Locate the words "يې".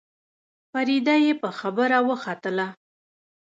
1.25-1.33